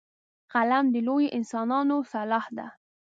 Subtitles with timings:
[0.53, 2.67] قلم د لویو انسانانو سلاح ده